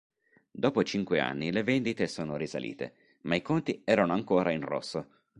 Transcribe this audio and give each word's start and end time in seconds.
Dopo 0.49 0.81
cinque 0.83 1.19
anni 1.19 1.51
le 1.51 1.61
vendite 1.61 2.07
sono 2.07 2.35
risalite, 2.35 2.95
ma 3.25 3.35
i 3.35 3.43
conti 3.43 3.83
erano 3.85 4.13
ancora 4.13 4.49
in 4.49 4.61
rosso. 4.61 5.07